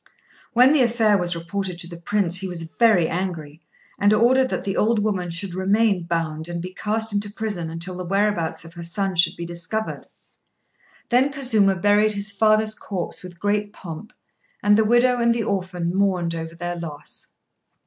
When 0.53 0.73
the 0.73 0.81
affair 0.81 1.15
was 1.15 1.35
reported 1.35 1.77
to 1.77 1.87
the 1.87 2.01
Prince, 2.01 2.37
he 2.37 2.47
was 2.47 2.63
very 2.63 3.07
angry, 3.07 3.61
and 3.99 4.11
ordered 4.11 4.49
that 4.49 4.63
the 4.63 4.75
old 4.75 4.97
woman 4.97 5.29
should 5.29 5.53
remain 5.53 6.05
bound 6.07 6.47
and 6.47 6.59
be 6.59 6.73
cast 6.73 7.13
into 7.13 7.31
prison 7.31 7.69
until 7.69 7.95
the 7.95 8.03
whereabouts 8.03 8.65
of 8.65 8.73
her 8.73 8.81
son 8.81 9.13
should 9.15 9.35
be 9.35 9.45
discovered. 9.45 10.07
Then 11.09 11.31
Kazuma 11.31 11.75
buried 11.75 12.13
his 12.13 12.31
father's 12.31 12.73
corpse 12.73 13.21
with 13.21 13.39
great 13.39 13.73
pomp, 13.73 14.11
and 14.63 14.75
the 14.75 14.83
widow 14.85 15.19
and 15.19 15.35
the 15.35 15.43
orphan 15.43 15.93
mourned 15.95 16.33
over 16.33 16.55
their 16.55 16.77
loss. 16.77 17.27